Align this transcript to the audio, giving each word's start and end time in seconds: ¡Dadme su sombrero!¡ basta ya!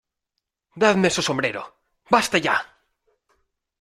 ¡Dadme 0.77 1.11
su 1.11 1.21
sombrero!¡ 1.21 1.75
basta 2.09 2.39
ya! 2.39 2.75